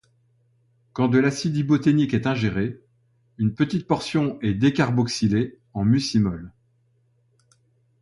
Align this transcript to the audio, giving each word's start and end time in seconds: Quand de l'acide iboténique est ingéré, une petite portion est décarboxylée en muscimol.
Quand 0.93 1.09
de 1.09 1.19
l'acide 1.19 1.55
iboténique 1.57 2.15
est 2.15 2.25
ingéré, 2.25 2.81
une 3.37 3.53
petite 3.53 3.85
portion 3.85 4.41
est 4.41 4.55
décarboxylée 4.55 5.59
en 5.75 5.85
muscimol. 5.85 6.51